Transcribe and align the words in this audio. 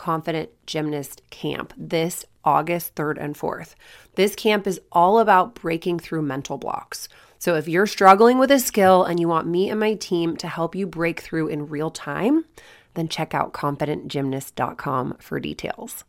Confident 0.00 0.48
Gymnast 0.64 1.20
Camp 1.28 1.74
this 1.76 2.24
August 2.42 2.94
3rd 2.94 3.18
and 3.22 3.34
4th. 3.34 3.74
This 4.14 4.34
camp 4.34 4.66
is 4.66 4.80
all 4.90 5.18
about 5.18 5.54
breaking 5.54 5.98
through 5.98 6.22
mental 6.22 6.56
blocks. 6.56 7.06
So 7.38 7.54
if 7.54 7.68
you're 7.68 7.86
struggling 7.86 8.38
with 8.38 8.50
a 8.50 8.58
skill 8.58 9.04
and 9.04 9.20
you 9.20 9.28
want 9.28 9.46
me 9.46 9.68
and 9.68 9.78
my 9.78 9.92
team 9.92 10.38
to 10.38 10.48
help 10.48 10.74
you 10.74 10.86
break 10.86 11.20
through 11.20 11.48
in 11.48 11.68
real 11.68 11.90
time, 11.90 12.46
then 12.94 13.08
check 13.08 13.34
out 13.34 13.52
confidentgymnast.com 13.52 15.18
for 15.20 15.38
details. 15.38 16.04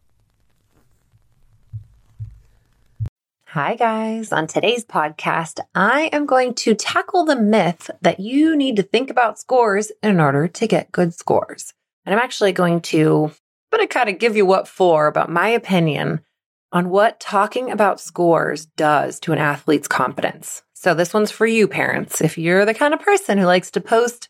Hi, 3.48 3.76
guys. 3.76 4.32
On 4.32 4.48
today's 4.48 4.86
podcast, 4.86 5.60
I 5.76 6.10
am 6.14 6.26
going 6.26 6.54
to 6.54 6.76
tackle 6.76 7.26
the 7.26 7.36
myth 7.36 7.92
that 8.00 8.22
you 8.22 8.56
need 8.56 8.78
to 8.78 8.84
think 8.84 9.10
about 9.10 9.38
scores 9.38 9.92
in 10.02 10.22
order 10.22 10.48
to 10.48 10.66
get 10.66 10.94
good 10.94 11.14
scores. 11.14 11.74
And 12.06 12.16
I'm 12.16 12.22
actually 12.22 12.54
going 12.54 12.80
to 12.84 13.32
Going 13.72 13.88
to 13.88 13.94
kind 13.94 14.10
of 14.10 14.20
give 14.20 14.36
you 14.36 14.46
what 14.46 14.68
for 14.68 15.08
about 15.08 15.30
my 15.30 15.48
opinion 15.48 16.20
on 16.74 16.90
what 16.90 17.22
talking 17.22 17.72
about 17.72 18.02
scores 18.02 18.66
does 18.66 19.18
to 19.22 19.32
an 19.32 19.38
athlete's 19.38 19.88
confidence. 19.88 20.62
So 20.74 20.94
this 20.94 21.14
one's 21.14 21.32
for 21.32 21.46
you, 21.48 21.70
parents. 21.70 22.20
If 22.20 22.38
you're 22.38 22.66
the 22.66 22.74
kind 22.74 22.94
of 22.94 23.00
person 23.00 23.38
who 23.38 23.46
likes 23.46 23.72
to 23.72 23.80
post, 23.80 24.28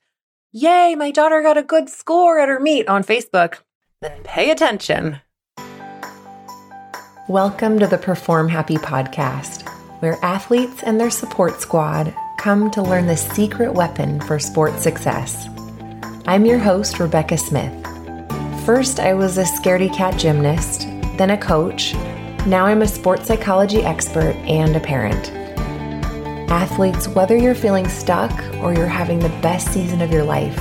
Yay, 0.52 0.94
my 0.94 1.10
daughter 1.10 1.42
got 1.42 1.58
a 1.58 1.64
good 1.64 1.90
score 1.90 2.38
at 2.40 2.50
her 2.50 2.60
meet 2.60 2.88
on 2.88 3.04
Facebook, 3.04 3.58
then 4.00 4.22
pay 4.24 4.52
attention. 4.52 5.20
Welcome 7.28 7.80
to 7.80 7.88
the 7.88 7.98
Perform 7.98 8.48
Happy 8.48 8.78
podcast, 8.78 9.68
where 10.02 10.24
athletes 10.24 10.84
and 10.84 11.02
their 11.02 11.10
support 11.10 11.60
squad 11.60 12.14
come 12.38 12.70
to 12.70 12.84
learn 12.84 13.08
the 13.08 13.18
secret 13.18 13.74
weapon 13.74 14.22
for 14.22 14.38
sports 14.38 14.84
success. 14.84 15.48
I'm 16.28 16.46
your 16.46 16.60
host, 16.60 17.00
Rebecca 17.00 17.40
Smith. 17.40 17.91
First, 18.66 19.00
I 19.00 19.16
was 19.16 19.40
a 19.40 19.44
scaredy 19.44 19.92
cat 19.92 20.20
gymnast, 20.20 20.82
then 21.18 21.32
a 21.32 21.38
coach. 21.38 21.96
Now 22.46 22.66
I'm 22.66 22.84
a 22.84 22.88
sports 22.88 23.26
psychology 23.26 23.82
expert 23.82 24.36
and 24.46 24.76
a 24.76 24.80
parent. 24.80 25.32
Athletes, 26.52 27.08
whether 27.08 27.36
you're 27.36 27.56
feeling 27.56 27.90
stuck 27.90 28.32
or 28.58 28.72
you're 28.72 28.86
having 28.86 29.18
the 29.18 29.30
best 29.42 29.74
season 29.74 30.00
of 30.00 30.12
your 30.12 30.24
life, 30.24 30.60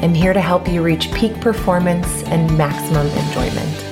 I'm 0.00 0.14
here 0.14 0.32
to 0.32 0.40
help 0.40 0.68
you 0.68 0.80
reach 0.80 1.12
peak 1.12 1.40
performance 1.40 2.22
and 2.24 2.56
maximum 2.56 3.08
enjoyment. 3.08 3.82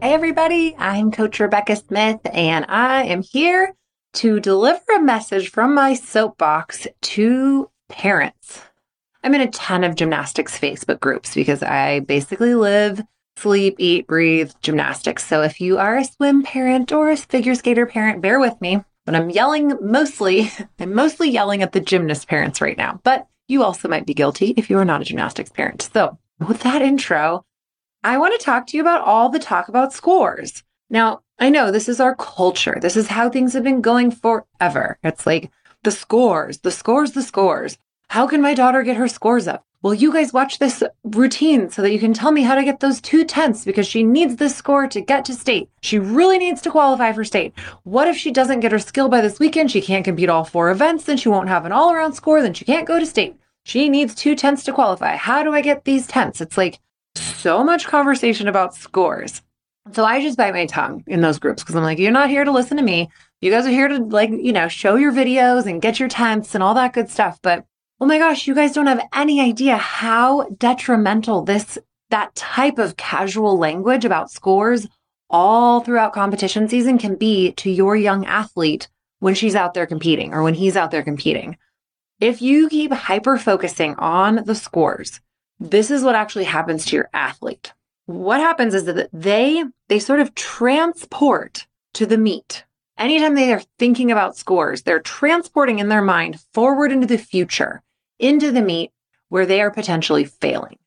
Hey, 0.00 0.14
everybody, 0.14 0.76
I'm 0.78 1.10
Coach 1.10 1.40
Rebecca 1.40 1.74
Smith, 1.74 2.20
and 2.32 2.64
I 2.68 3.06
am 3.06 3.22
here 3.22 3.74
to 4.14 4.38
deliver 4.38 4.94
a 4.94 5.02
message 5.02 5.50
from 5.50 5.74
my 5.74 5.94
soapbox 5.94 6.86
to 7.00 7.70
parents. 7.88 8.62
I'm 9.22 9.34
in 9.34 9.40
a 9.40 9.50
ton 9.50 9.84
of 9.84 9.96
gymnastics 9.96 10.58
Facebook 10.58 11.00
groups 11.00 11.34
because 11.34 11.62
I 11.62 12.00
basically 12.00 12.54
live, 12.54 13.02
sleep, 13.36 13.76
eat, 13.78 14.06
breathe 14.06 14.52
gymnastics. 14.62 15.26
So 15.26 15.42
if 15.42 15.60
you 15.60 15.78
are 15.78 15.98
a 15.98 16.04
swim 16.04 16.42
parent 16.42 16.90
or 16.92 17.10
a 17.10 17.16
figure 17.16 17.54
skater 17.54 17.86
parent, 17.86 18.22
bear 18.22 18.40
with 18.40 18.58
me. 18.60 18.82
But 19.04 19.14
I'm 19.14 19.30
yelling 19.30 19.76
mostly, 19.80 20.50
I'm 20.78 20.94
mostly 20.94 21.30
yelling 21.30 21.62
at 21.62 21.72
the 21.72 21.80
gymnast 21.80 22.28
parents 22.28 22.60
right 22.60 22.76
now. 22.76 23.00
But 23.02 23.26
you 23.48 23.62
also 23.62 23.88
might 23.88 24.06
be 24.06 24.14
guilty 24.14 24.54
if 24.56 24.70
you 24.70 24.78
are 24.78 24.84
not 24.84 25.02
a 25.02 25.04
gymnastics 25.04 25.50
parent. 25.50 25.82
So 25.82 26.18
with 26.38 26.60
that 26.60 26.82
intro, 26.82 27.44
I 28.02 28.16
want 28.16 28.38
to 28.38 28.44
talk 28.44 28.66
to 28.68 28.76
you 28.76 28.82
about 28.82 29.02
all 29.02 29.28
the 29.28 29.38
talk 29.38 29.68
about 29.68 29.92
scores. 29.92 30.62
Now, 30.88 31.20
I 31.38 31.50
know 31.50 31.70
this 31.70 31.88
is 31.88 32.00
our 32.00 32.14
culture. 32.14 32.78
This 32.80 32.96
is 32.96 33.08
how 33.08 33.28
things 33.28 33.52
have 33.52 33.64
been 33.64 33.82
going 33.82 34.10
forever. 34.10 34.98
It's 35.02 35.26
like 35.26 35.50
the 35.82 35.90
scores, 35.90 36.58
the 36.58 36.70
scores, 36.70 37.12
the 37.12 37.22
scores. 37.22 37.78
How 38.10 38.26
can 38.26 38.42
my 38.42 38.54
daughter 38.54 38.82
get 38.82 38.96
her 38.96 39.06
scores 39.06 39.46
up? 39.46 39.64
Well, 39.82 39.94
you 39.94 40.12
guys 40.12 40.32
watch 40.32 40.58
this 40.58 40.82
routine 41.04 41.70
so 41.70 41.80
that 41.80 41.92
you 41.92 42.00
can 42.00 42.12
tell 42.12 42.32
me 42.32 42.42
how 42.42 42.56
to 42.56 42.64
get 42.64 42.80
those 42.80 43.00
two 43.00 43.24
tenths 43.24 43.64
because 43.64 43.86
she 43.86 44.02
needs 44.02 44.34
this 44.34 44.56
score 44.56 44.88
to 44.88 45.00
get 45.00 45.24
to 45.26 45.32
state. 45.32 45.68
She 45.82 46.00
really 46.00 46.36
needs 46.36 46.60
to 46.62 46.72
qualify 46.72 47.12
for 47.12 47.22
state. 47.22 47.56
What 47.84 48.08
if 48.08 48.16
she 48.16 48.32
doesn't 48.32 48.58
get 48.60 48.72
her 48.72 48.80
skill 48.80 49.08
by 49.08 49.20
this 49.20 49.38
weekend? 49.38 49.70
She 49.70 49.80
can't 49.80 50.04
compete 50.04 50.28
all 50.28 50.42
four 50.42 50.72
events, 50.72 51.04
then 51.04 51.18
she 51.18 51.28
won't 51.28 51.48
have 51.48 51.64
an 51.64 51.70
all 51.70 51.92
around 51.92 52.14
score, 52.14 52.42
then 52.42 52.52
she 52.52 52.64
can't 52.64 52.84
go 52.84 52.98
to 52.98 53.06
state. 53.06 53.36
She 53.62 53.88
needs 53.88 54.16
two 54.16 54.34
tenths 54.34 54.64
to 54.64 54.72
qualify. 54.72 55.14
How 55.14 55.44
do 55.44 55.54
I 55.54 55.60
get 55.60 55.84
these 55.84 56.08
tenths? 56.08 56.40
It's 56.40 56.58
like 56.58 56.80
so 57.14 57.62
much 57.62 57.86
conversation 57.86 58.48
about 58.48 58.74
scores. 58.74 59.40
So 59.92 60.04
I 60.04 60.20
just 60.20 60.36
bite 60.36 60.52
my 60.52 60.66
tongue 60.66 61.04
in 61.06 61.20
those 61.20 61.38
groups 61.38 61.62
because 61.62 61.76
I'm 61.76 61.84
like, 61.84 62.00
you're 62.00 62.10
not 62.10 62.28
here 62.28 62.42
to 62.42 62.50
listen 62.50 62.76
to 62.76 62.82
me. 62.82 63.08
You 63.40 63.52
guys 63.52 63.66
are 63.66 63.70
here 63.70 63.86
to 63.86 63.98
like, 63.98 64.30
you 64.30 64.52
know, 64.52 64.66
show 64.66 64.96
your 64.96 65.12
videos 65.12 65.66
and 65.66 65.80
get 65.80 66.00
your 66.00 66.08
tenths 66.08 66.56
and 66.56 66.64
all 66.64 66.74
that 66.74 66.92
good 66.92 67.08
stuff. 67.08 67.38
But 67.40 67.66
oh 68.00 68.06
my 68.06 68.18
gosh, 68.18 68.46
you 68.46 68.54
guys 68.54 68.72
don't 68.72 68.86
have 68.86 69.06
any 69.14 69.40
idea 69.40 69.76
how 69.76 70.48
detrimental 70.56 71.42
this, 71.42 71.78
that 72.08 72.34
type 72.34 72.78
of 72.78 72.96
casual 72.96 73.58
language 73.58 74.06
about 74.06 74.30
scores 74.30 74.88
all 75.28 75.80
throughout 75.80 76.14
competition 76.14 76.68
season 76.68 76.98
can 76.98 77.14
be 77.14 77.52
to 77.52 77.70
your 77.70 77.94
young 77.94 78.24
athlete 78.24 78.88
when 79.18 79.34
she's 79.34 79.54
out 79.54 79.74
there 79.74 79.86
competing 79.86 80.32
or 80.32 80.42
when 80.42 80.54
he's 80.54 80.76
out 80.76 80.90
there 80.90 81.02
competing. 81.02 81.58
If 82.20 82.40
you 82.40 82.68
keep 82.68 82.90
hyper 82.90 83.36
focusing 83.36 83.94
on 83.96 84.44
the 84.46 84.54
scores, 84.54 85.20
this 85.58 85.90
is 85.90 86.02
what 86.02 86.14
actually 86.14 86.44
happens 86.44 86.86
to 86.86 86.96
your 86.96 87.10
athlete. 87.12 87.72
What 88.06 88.40
happens 88.40 88.74
is 88.74 88.84
that 88.86 89.10
they, 89.12 89.62
they 89.88 89.98
sort 89.98 90.20
of 90.20 90.34
transport 90.34 91.66
to 91.94 92.06
the 92.06 92.18
meet. 92.18 92.64
Anytime 92.98 93.34
they 93.34 93.52
are 93.52 93.62
thinking 93.78 94.10
about 94.10 94.36
scores, 94.36 94.82
they're 94.82 95.00
transporting 95.00 95.78
in 95.78 95.88
their 95.88 96.02
mind 96.02 96.40
forward 96.52 96.92
into 96.92 97.06
the 97.06 97.18
future 97.18 97.82
into 98.20 98.52
the 98.52 98.62
meet 98.62 98.92
where 99.28 99.46
they 99.46 99.60
are 99.60 99.70
potentially 99.70 100.24
failing, 100.24 100.78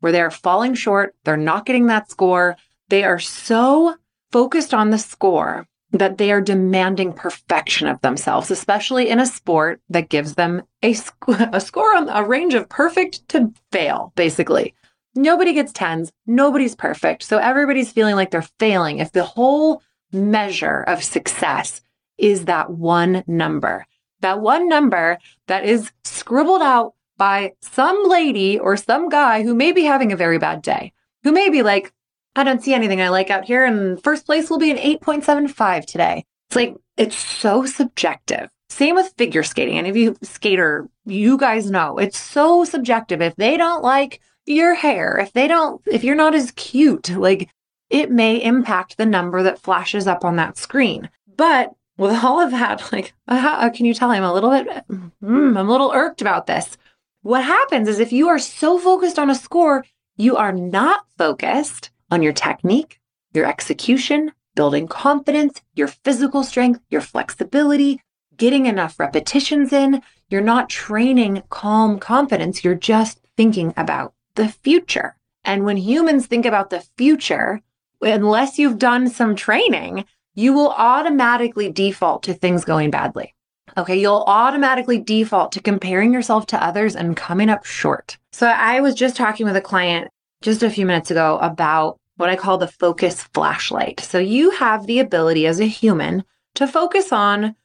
where 0.00 0.12
they 0.12 0.20
are 0.20 0.30
falling 0.30 0.74
short, 0.74 1.14
they're 1.24 1.36
not 1.36 1.66
getting 1.66 1.86
that 1.86 2.10
score. 2.10 2.56
They 2.88 3.04
are 3.04 3.18
so 3.18 3.96
focused 4.30 4.72
on 4.72 4.90
the 4.90 4.98
score 4.98 5.66
that 5.92 6.18
they 6.18 6.30
are 6.30 6.40
demanding 6.40 7.12
perfection 7.12 7.88
of 7.88 8.00
themselves, 8.00 8.50
especially 8.50 9.08
in 9.08 9.20
a 9.20 9.26
sport 9.26 9.80
that 9.88 10.08
gives 10.08 10.34
them 10.34 10.62
a, 10.82 10.92
sc- 10.92 11.28
a 11.28 11.60
score 11.60 11.96
on 11.96 12.08
a 12.08 12.24
range 12.24 12.54
of 12.54 12.68
perfect 12.68 13.28
to 13.28 13.52
fail, 13.72 14.12
basically. 14.16 14.74
Nobody 15.14 15.54
gets 15.54 15.72
tens, 15.72 16.12
nobody's 16.26 16.74
perfect. 16.74 17.22
So 17.22 17.38
everybody's 17.38 17.92
feeling 17.92 18.16
like 18.16 18.30
they're 18.30 18.48
failing 18.58 18.98
if 18.98 19.12
the 19.12 19.24
whole 19.24 19.82
measure 20.12 20.82
of 20.82 21.02
success 21.02 21.80
is 22.18 22.44
that 22.44 22.70
one 22.70 23.24
number 23.26 23.86
that 24.20 24.40
one 24.40 24.68
number 24.68 25.18
that 25.46 25.64
is 25.64 25.92
scribbled 26.04 26.62
out 26.62 26.94
by 27.16 27.52
some 27.60 28.08
lady 28.08 28.58
or 28.58 28.76
some 28.76 29.08
guy 29.08 29.42
who 29.42 29.54
may 29.54 29.72
be 29.72 29.84
having 29.84 30.12
a 30.12 30.16
very 30.16 30.38
bad 30.38 30.62
day, 30.62 30.92
who 31.22 31.32
may 31.32 31.48
be 31.48 31.62
like, 31.62 31.92
I 32.34 32.44
don't 32.44 32.62
see 32.62 32.74
anything 32.74 33.00
I 33.00 33.08
like 33.08 33.30
out 33.30 33.44
here, 33.44 33.64
and 33.64 34.02
first 34.02 34.26
place 34.26 34.50
will 34.50 34.58
be 34.58 34.70
an 34.70 34.76
8.75 34.76 35.86
today. 35.86 36.24
It's 36.48 36.56
like, 36.56 36.76
it's 36.96 37.16
so 37.16 37.64
subjective. 37.64 38.50
Same 38.68 38.94
with 38.94 39.14
figure 39.16 39.42
skating. 39.42 39.78
Any 39.78 39.88
of 39.88 39.96
you 39.96 40.16
skater, 40.22 40.88
you 41.04 41.38
guys 41.38 41.70
know 41.70 41.98
it's 41.98 42.18
so 42.18 42.64
subjective. 42.64 43.22
If 43.22 43.36
they 43.36 43.56
don't 43.56 43.82
like 43.82 44.20
your 44.44 44.74
hair, 44.74 45.18
if 45.18 45.32
they 45.32 45.48
don't, 45.48 45.80
if 45.86 46.04
you're 46.04 46.14
not 46.14 46.34
as 46.34 46.50
cute, 46.52 47.08
like 47.10 47.48
it 47.90 48.10
may 48.10 48.42
impact 48.42 48.96
the 48.96 49.06
number 49.06 49.42
that 49.42 49.60
flashes 49.60 50.06
up 50.06 50.24
on 50.24 50.36
that 50.36 50.58
screen. 50.58 51.08
But 51.36 51.72
with 51.96 52.12
all 52.24 52.40
of 52.40 52.50
that, 52.50 52.92
like, 52.92 53.14
uh, 53.28 53.70
can 53.70 53.86
you 53.86 53.94
tell 53.94 54.10
I'm 54.10 54.22
a 54.22 54.32
little 54.32 54.50
bit, 54.50 54.68
mm, 54.88 55.12
I'm 55.20 55.56
a 55.56 55.62
little 55.64 55.92
irked 55.92 56.20
about 56.20 56.46
this. 56.46 56.76
What 57.22 57.44
happens 57.44 57.88
is 57.88 57.98
if 57.98 58.12
you 58.12 58.28
are 58.28 58.38
so 58.38 58.78
focused 58.78 59.18
on 59.18 59.30
a 59.30 59.34
score, 59.34 59.84
you 60.16 60.36
are 60.36 60.52
not 60.52 61.06
focused 61.18 61.90
on 62.10 62.22
your 62.22 62.32
technique, 62.32 63.00
your 63.34 63.46
execution, 63.46 64.32
building 64.54 64.88
confidence, 64.88 65.60
your 65.74 65.88
physical 65.88 66.42
strength, 66.42 66.80
your 66.88 67.00
flexibility, 67.00 68.00
getting 68.36 68.66
enough 68.66 68.98
repetitions 68.98 69.72
in. 69.72 70.02
You're 70.28 70.40
not 70.40 70.68
training 70.68 71.42
calm 71.50 71.98
confidence. 71.98 72.64
You're 72.64 72.74
just 72.74 73.20
thinking 73.36 73.74
about 73.76 74.14
the 74.34 74.48
future. 74.48 75.16
And 75.44 75.64
when 75.64 75.76
humans 75.76 76.26
think 76.26 76.46
about 76.46 76.70
the 76.70 76.84
future, 76.96 77.60
unless 78.00 78.58
you've 78.58 78.78
done 78.78 79.08
some 79.08 79.36
training, 79.36 80.04
you 80.36 80.52
will 80.52 80.70
automatically 80.70 81.72
default 81.72 82.22
to 82.22 82.34
things 82.34 82.64
going 82.64 82.90
badly. 82.90 83.34
Okay, 83.76 83.98
you'll 83.98 84.24
automatically 84.26 84.98
default 84.98 85.50
to 85.52 85.60
comparing 85.60 86.12
yourself 86.12 86.46
to 86.46 86.62
others 86.62 86.94
and 86.94 87.16
coming 87.16 87.48
up 87.48 87.64
short. 87.64 88.16
So 88.32 88.46
I 88.46 88.80
was 88.80 88.94
just 88.94 89.16
talking 89.16 89.46
with 89.46 89.56
a 89.56 89.60
client 89.60 90.08
just 90.42 90.62
a 90.62 90.70
few 90.70 90.86
minutes 90.86 91.10
ago 91.10 91.38
about 91.40 91.98
what 92.16 92.30
I 92.30 92.36
call 92.36 92.58
the 92.58 92.68
focus 92.68 93.22
flashlight. 93.34 94.00
So 94.00 94.18
you 94.18 94.50
have 94.50 94.86
the 94.86 95.00
ability 95.00 95.46
as 95.46 95.58
a 95.58 95.66
human 95.66 96.22
to 96.54 96.66
focus 96.66 97.12
on 97.12 97.56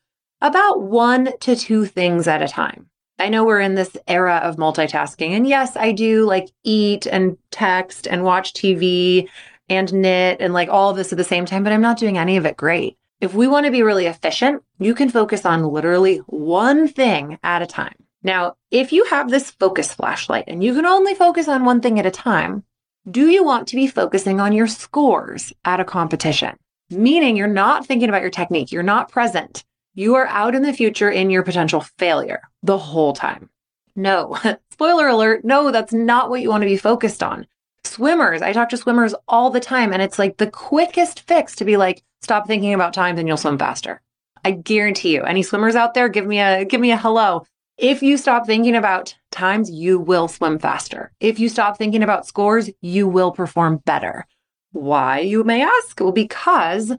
about 0.42 0.82
one 0.82 1.30
to 1.42 1.56
two 1.56 1.86
things 1.86 2.28
at 2.28 2.42
a 2.42 2.48
time. 2.48 2.90
I 3.20 3.30
know 3.30 3.46
we're 3.46 3.60
in 3.60 3.76
this 3.76 3.96
era 4.08 4.38
of 4.44 4.56
multitasking. 4.56 5.32
And 5.32 5.48
yes, 5.48 5.78
I 5.78 5.92
do 5.92 6.26
like 6.26 6.50
eat 6.64 7.06
and 7.06 7.38
text 7.52 8.08
and 8.08 8.24
watch 8.24 8.54
TV 8.54 9.30
and 9.72 9.94
knit 9.94 10.38
and 10.42 10.54
like 10.54 10.68
all 10.68 10.94
this 10.94 11.14
at 11.14 11.18
the 11.18 11.24
same 11.24 11.46
time, 11.46 11.64
but 11.64 11.72
I'm 11.72 11.82
not 11.82 11.98
doing 11.98 12.18
any 12.18 12.36
of 12.36 12.46
it 12.46 12.58
great. 12.58 12.98
If 13.22 13.34
we 13.34 13.48
want 13.48 13.66
to 13.66 13.72
be 13.72 13.84
really 13.84 14.06
efficient, 14.06 14.64
you 14.80 14.94
can 14.94 15.10
focus 15.10 15.46
on 15.46 15.64
literally 15.64 16.18
one 16.28 16.90
thing 16.90 17.40
at 17.42 17.62
a 17.62 17.68
time. 17.68 17.96
Now, 18.22 18.56
if 18.70 18.92
you 18.92 19.06
have 19.06 19.30
this 19.30 19.52
focus 19.52 19.94
flashlight 19.94 20.46
and 20.48 20.62
you 20.62 20.76
can 20.76 20.86
only 20.86 21.16
focus 21.16 21.48
on 21.48 21.64
one 21.64 21.80
thing 21.80 22.00
at 22.00 22.06
a 22.06 22.12
time, 22.12 22.66
do 23.10 23.30
you 23.30 23.46
want 23.46 23.70
to 23.70 23.78
be 23.78 23.88
focusing 23.88 24.42
on 24.42 24.52
your 24.52 24.68
scores 24.68 25.54
at 25.64 25.80
a 25.80 25.86
competition? 25.86 26.58
Meaning 26.90 27.38
you're 27.38 27.48
not 27.48 27.86
thinking 27.86 28.10
about 28.10 28.22
your 28.22 28.30
technique. 28.30 28.74
You're 28.74 28.84
not 28.84 29.10
present. 29.10 29.64
You 29.94 30.16
are 30.16 30.28
out 30.28 30.54
in 30.54 30.64
the 30.64 30.74
future 30.74 31.10
in 31.10 31.30
your 31.30 31.44
potential 31.44 31.80
failure 31.98 32.42
the 32.62 32.78
whole 32.78 33.14
time. 33.14 33.50
No, 33.96 34.38
spoiler 34.72 35.08
alert. 35.08 35.46
No, 35.46 35.72
that's 35.72 35.94
not 35.94 36.30
what 36.30 36.42
you 36.42 36.50
want 36.50 36.64
to 36.64 36.70
be 36.70 36.78
focused 36.78 37.24
on. 37.24 37.48
Swimmers, 37.84 38.42
I 38.42 38.54
talk 38.54 38.70
to 38.70 38.78
swimmers 38.78 39.14
all 39.28 39.50
the 39.50 39.60
time, 39.60 39.92
and 39.92 40.02
it's 40.02 40.20
like 40.20 40.38
the 40.38 40.50
quickest 40.50 41.22
fix 41.22 41.56
to 41.58 41.66
be 41.66 41.78
like, 41.78 42.04
stop 42.22 42.48
thinking 42.48 42.74
about 42.74 42.94
times 42.94 43.20
and 43.20 43.28
you'll 43.28 43.38
swim 43.38 43.58
faster. 43.58 44.02
I 44.44 44.52
guarantee 44.52 45.14
you. 45.14 45.24
Any 45.24 45.44
swimmers 45.44 45.76
out 45.76 45.94
there, 45.94 46.10
give 46.10 46.26
me 46.26 46.40
a 46.40 46.66
give 46.66 46.82
me 46.82 46.92
a 46.92 46.98
hello. 46.98 47.46
If 47.78 48.04
you 48.04 48.18
stop 48.18 48.46
thinking 48.46 48.76
about 48.76 49.16
times, 49.32 49.70
you 49.70 50.00
will 50.00 50.28
swim 50.28 50.60
faster. 50.60 51.12
If 51.20 51.40
you 51.40 51.50
stop 51.50 51.78
thinking 51.78 52.04
about 52.04 52.28
scores, 52.28 52.70
you 52.82 53.08
will 53.08 53.32
perform 53.32 53.78
better. 53.86 54.26
Why, 54.72 55.20
you 55.20 55.44
may 55.44 55.64
ask? 55.64 56.00
Well, 56.00 56.12
because 56.12 56.94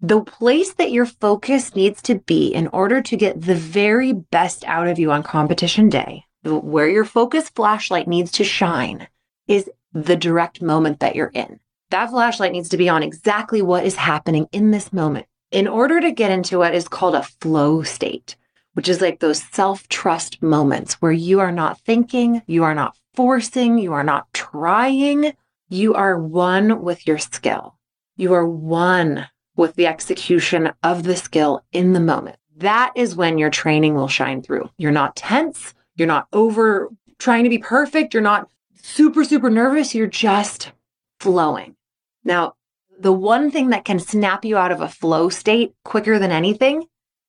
the 0.00 0.22
place 0.22 0.72
that 0.74 0.92
your 0.92 1.06
focus 1.06 1.74
needs 1.74 2.00
to 2.02 2.14
be 2.14 2.48
in 2.48 2.68
order 2.68 3.02
to 3.02 3.16
get 3.16 3.40
the 3.40 3.54
very 3.54 4.12
best 4.12 4.64
out 4.64 4.88
of 4.88 4.98
you 4.98 5.12
on 5.12 5.22
competition 5.22 5.88
day, 5.88 6.24
where 6.44 6.88
your 6.88 7.04
focus 7.04 7.50
flashlight 7.50 8.08
needs 8.08 8.30
to 8.32 8.44
shine, 8.44 9.08
is 9.46 9.68
the 9.92 10.16
direct 10.16 10.62
moment 10.62 11.00
that 11.00 11.16
you're 11.16 11.32
in. 11.34 11.60
That 11.90 12.10
flashlight 12.10 12.52
needs 12.52 12.68
to 12.70 12.76
be 12.76 12.88
on 12.88 13.02
exactly 13.02 13.62
what 13.62 13.84
is 13.84 13.96
happening 13.96 14.46
in 14.52 14.70
this 14.70 14.92
moment 14.92 15.26
in 15.50 15.66
order 15.66 16.00
to 16.00 16.12
get 16.12 16.30
into 16.30 16.58
what 16.58 16.74
is 16.74 16.88
called 16.88 17.14
a 17.14 17.22
flow 17.22 17.82
state, 17.82 18.36
which 18.74 18.88
is 18.88 19.00
like 19.00 19.20
those 19.20 19.42
self 19.42 19.88
trust 19.88 20.42
moments 20.42 20.94
where 20.94 21.12
you 21.12 21.40
are 21.40 21.52
not 21.52 21.80
thinking, 21.80 22.42
you 22.46 22.62
are 22.62 22.74
not 22.74 22.96
forcing, 23.14 23.78
you 23.78 23.92
are 23.92 24.04
not 24.04 24.32
trying, 24.32 25.32
you 25.68 25.94
are 25.94 26.18
one 26.18 26.82
with 26.82 27.06
your 27.06 27.18
skill. 27.18 27.76
You 28.16 28.34
are 28.34 28.46
one 28.46 29.26
with 29.56 29.74
the 29.74 29.86
execution 29.86 30.72
of 30.82 31.02
the 31.02 31.16
skill 31.16 31.64
in 31.72 31.92
the 31.92 32.00
moment. 32.00 32.36
That 32.56 32.92
is 32.94 33.16
when 33.16 33.38
your 33.38 33.50
training 33.50 33.94
will 33.94 34.08
shine 34.08 34.42
through. 34.42 34.70
You're 34.76 34.92
not 34.92 35.16
tense. 35.16 35.74
You're 35.96 36.08
not 36.08 36.28
over 36.32 36.90
trying 37.18 37.44
to 37.44 37.50
be 37.50 37.58
perfect. 37.58 38.14
You're 38.14 38.22
not 38.22 38.48
super, 38.82 39.24
super 39.24 39.50
nervous. 39.50 39.94
You're 39.94 40.06
just 40.06 40.72
flowing. 41.18 41.76
Now, 42.24 42.54
the 42.98 43.12
one 43.12 43.50
thing 43.50 43.70
that 43.70 43.84
can 43.84 43.98
snap 43.98 44.44
you 44.44 44.56
out 44.56 44.72
of 44.72 44.80
a 44.80 44.88
flow 44.88 45.28
state 45.28 45.74
quicker 45.84 46.18
than 46.18 46.30
anything 46.30 46.84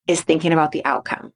is 0.08 0.22
thinking 0.22 0.52
about 0.52 0.72
the 0.72 0.84
outcome. 0.84 1.34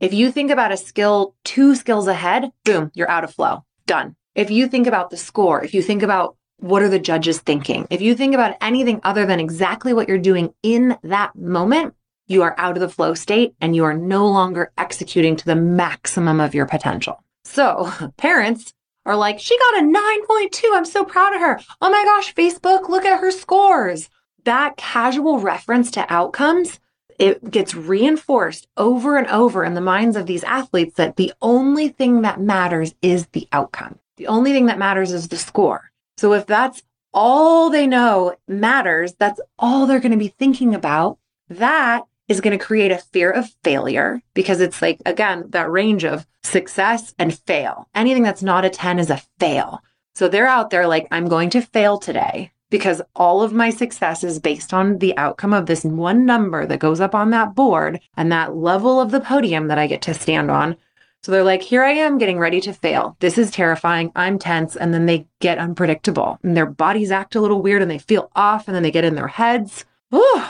If 0.00 0.12
you 0.12 0.32
think 0.32 0.50
about 0.50 0.72
a 0.72 0.76
skill 0.76 1.34
two 1.44 1.74
skills 1.74 2.06
ahead, 2.06 2.52
boom, 2.64 2.90
you're 2.94 3.10
out 3.10 3.24
of 3.24 3.34
flow. 3.34 3.64
Done. 3.86 4.16
If 4.34 4.50
you 4.50 4.68
think 4.68 4.86
about 4.86 5.10
the 5.10 5.16
score, 5.16 5.62
if 5.62 5.74
you 5.74 5.82
think 5.82 6.02
about 6.02 6.36
what 6.58 6.82
are 6.82 6.88
the 6.88 6.98
judges 6.98 7.40
thinking, 7.40 7.86
if 7.90 8.00
you 8.00 8.14
think 8.14 8.34
about 8.34 8.56
anything 8.60 9.00
other 9.04 9.26
than 9.26 9.40
exactly 9.40 9.92
what 9.92 10.08
you're 10.08 10.18
doing 10.18 10.54
in 10.62 10.96
that 11.02 11.34
moment, 11.36 11.94
you 12.28 12.42
are 12.42 12.54
out 12.58 12.76
of 12.76 12.80
the 12.80 12.88
flow 12.88 13.14
state 13.14 13.54
and 13.60 13.76
you 13.76 13.84
are 13.84 13.94
no 13.94 14.26
longer 14.26 14.72
executing 14.78 15.36
to 15.36 15.44
the 15.44 15.56
maximum 15.56 16.40
of 16.40 16.54
your 16.54 16.66
potential. 16.66 17.22
So, 17.44 17.90
parents, 18.16 18.72
are 19.04 19.16
like, 19.16 19.38
she 19.38 19.58
got 19.58 19.82
a 19.82 19.86
9.2. 19.86 20.62
I'm 20.72 20.84
so 20.84 21.04
proud 21.04 21.34
of 21.34 21.40
her. 21.40 21.60
Oh 21.80 21.90
my 21.90 22.04
gosh, 22.04 22.34
Facebook, 22.34 22.88
look 22.88 23.04
at 23.04 23.20
her 23.20 23.30
scores. 23.30 24.08
That 24.44 24.76
casual 24.76 25.38
reference 25.38 25.90
to 25.92 26.12
outcomes, 26.12 26.80
it 27.18 27.50
gets 27.50 27.74
reinforced 27.74 28.66
over 28.76 29.16
and 29.16 29.26
over 29.28 29.64
in 29.64 29.74
the 29.74 29.80
minds 29.80 30.16
of 30.16 30.26
these 30.26 30.44
athletes 30.44 30.96
that 30.96 31.16
the 31.16 31.32
only 31.40 31.88
thing 31.88 32.22
that 32.22 32.40
matters 32.40 32.94
is 33.02 33.26
the 33.28 33.48
outcome. 33.52 33.98
The 34.16 34.26
only 34.26 34.52
thing 34.52 34.66
that 34.66 34.78
matters 34.78 35.12
is 35.12 35.28
the 35.28 35.36
score. 35.36 35.90
So 36.16 36.32
if 36.32 36.46
that's 36.46 36.82
all 37.14 37.70
they 37.70 37.86
know 37.86 38.36
matters, 38.48 39.14
that's 39.14 39.40
all 39.58 39.86
they're 39.86 40.00
going 40.00 40.12
to 40.12 40.18
be 40.18 40.28
thinking 40.28 40.74
about. 40.74 41.18
That 41.48 42.04
is 42.32 42.40
going 42.40 42.58
to 42.58 42.64
create 42.64 42.90
a 42.90 42.98
fear 42.98 43.30
of 43.30 43.50
failure 43.62 44.20
because 44.34 44.60
it's 44.60 44.82
like, 44.82 45.00
again, 45.06 45.44
that 45.50 45.70
range 45.70 46.04
of 46.04 46.26
success 46.42 47.14
and 47.18 47.38
fail. 47.38 47.88
Anything 47.94 48.24
that's 48.24 48.42
not 48.42 48.64
a 48.64 48.70
10 48.70 48.98
is 48.98 49.10
a 49.10 49.22
fail. 49.38 49.82
So 50.14 50.28
they're 50.28 50.48
out 50.48 50.70
there 50.70 50.86
like, 50.86 51.06
I'm 51.10 51.28
going 51.28 51.50
to 51.50 51.62
fail 51.62 51.98
today 51.98 52.50
because 52.70 53.02
all 53.14 53.42
of 53.42 53.52
my 53.52 53.70
success 53.70 54.24
is 54.24 54.40
based 54.40 54.72
on 54.74 54.98
the 54.98 55.16
outcome 55.16 55.52
of 55.52 55.66
this 55.66 55.84
one 55.84 56.26
number 56.26 56.66
that 56.66 56.80
goes 56.80 57.00
up 57.00 57.14
on 57.14 57.30
that 57.30 57.54
board 57.54 58.00
and 58.16 58.32
that 58.32 58.56
level 58.56 59.00
of 59.00 59.10
the 59.10 59.20
podium 59.20 59.68
that 59.68 59.78
I 59.78 59.86
get 59.86 60.02
to 60.02 60.14
stand 60.14 60.50
on. 60.50 60.76
So 61.22 61.30
they're 61.30 61.44
like, 61.44 61.62
here 61.62 61.84
I 61.84 61.92
am 61.92 62.18
getting 62.18 62.38
ready 62.38 62.60
to 62.62 62.72
fail. 62.72 63.16
This 63.20 63.38
is 63.38 63.50
terrifying. 63.50 64.10
I'm 64.16 64.38
tense. 64.38 64.74
And 64.74 64.92
then 64.92 65.06
they 65.06 65.28
get 65.40 65.58
unpredictable 65.58 66.38
and 66.42 66.56
their 66.56 66.66
bodies 66.66 67.12
act 67.12 67.36
a 67.36 67.40
little 67.40 67.62
weird 67.62 67.80
and 67.80 67.90
they 67.90 67.98
feel 67.98 68.30
off 68.34 68.66
and 68.66 68.74
then 68.74 68.82
they 68.82 68.90
get 68.90 69.04
in 69.04 69.14
their 69.14 69.28
heads. 69.28 69.84
Ooh, 70.12 70.42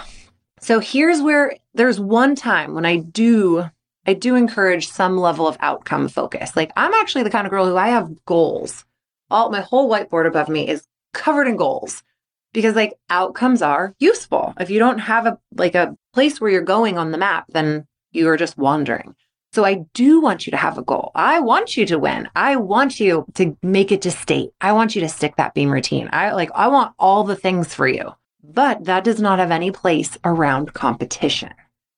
so 0.63 0.79
here's 0.79 1.21
where 1.21 1.57
there's 1.75 1.99
one 1.99 2.37
time 2.37 2.75
when 2.75 2.87
I 2.87 2.97
do 2.97 3.69
I 4.07 4.15
do 4.15 4.35
encourage 4.35 4.89
some 4.89 5.17
level 5.17 5.47
of 5.47 5.57
outcome 5.61 6.09
focus. 6.09 6.57
Like 6.57 6.73
I'm 6.77 6.95
actually 6.95 7.25
the 7.25 7.31
kind 7.31 7.47
of 7.47 7.51
girl 7.51 7.67
who 7.67 7.77
I 7.77 7.89
have 7.89 8.25
goals. 8.25 8.85
All 9.31 9.51
my 9.51 9.61
whole 9.61 9.91
whiteboard 9.91 10.27
above 10.27 10.49
me 10.49 10.69
is 10.69 10.87
covered 11.13 11.47
in 11.49 11.57
goals 11.57 12.03
because 12.53 12.77
like 12.77 12.95
outcomes 13.11 13.61
are 13.61 13.95
useful. 13.99 14.55
If 14.59 14.71
you 14.71 14.79
don't 14.79 14.99
have 14.99 15.27
a 15.27 15.39
like 15.57 15.75
a 15.75 15.97
place 16.15 16.41
where 16.41 16.51
you're 16.51 16.63
going 16.63 16.97
on 16.97 17.11
the 17.11 17.19
map, 17.19 17.47
then 17.49 17.87
you 18.13 18.29
are 18.29 18.37
just 18.37 18.57
wandering. 18.57 19.17
So 19.53 19.65
I 19.65 19.85
do 19.95 20.21
want 20.21 20.47
you 20.47 20.53
to 20.53 20.57
have 20.57 20.79
a 20.79 20.83
goal. 20.83 21.11
I 21.15 21.41
want 21.41 21.77
you 21.77 21.87
to 21.87 21.99
win. 21.99 22.29
I 22.35 22.57
want 22.57 23.01
you 23.01 23.27
to 23.35 23.57
make 23.63 23.93
it 23.93 24.03
to 24.03 24.11
state. 24.11 24.51
I 24.61 24.73
want 24.73 24.95
you 24.95 25.01
to 25.03 25.09
stick 25.09 25.37
that 25.37 25.55
beam 25.55 25.71
routine. 25.71 26.09
I 26.13 26.33
like 26.33 26.51
I 26.55 26.69
want 26.69 26.95
all 27.01 27.25
the 27.25 27.37
things 27.37 27.75
for 27.75 27.89
you 27.89 28.15
but 28.43 28.85
that 28.85 29.05
does 29.05 29.21
not 29.21 29.39
have 29.39 29.51
any 29.51 29.71
place 29.71 30.19
around 30.25 30.75
competition. 30.75 31.53